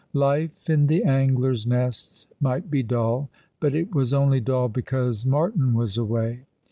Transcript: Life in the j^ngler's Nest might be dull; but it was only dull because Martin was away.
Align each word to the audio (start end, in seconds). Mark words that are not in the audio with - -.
Life 0.13 0.67
in 0.67 0.87
the 0.87 1.01
j^ngler's 1.01 1.67
Nest 1.67 2.27
might 2.41 2.71
be 2.71 2.81
dull; 2.81 3.29
but 3.59 3.75
it 3.75 3.93
was 3.93 4.15
only 4.15 4.39
dull 4.39 4.67
because 4.67 5.27
Martin 5.27 5.75
was 5.75 5.95
away. 5.95 6.39